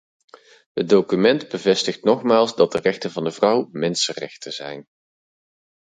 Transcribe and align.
Het 0.73 0.89
document 0.89 1.49
bevestigt 1.49 2.03
nogmaals 2.03 2.55
dat 2.55 2.71
de 2.71 2.79
rechten 2.79 3.11
van 3.11 3.23
de 3.23 3.31
vrouw 3.31 3.67
mensenrechten 3.71 4.51
zijn. 4.53 4.85